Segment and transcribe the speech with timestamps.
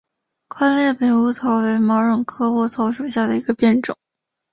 [0.47, 3.95] 宽裂北乌头为毛茛科乌头属下的一个变种。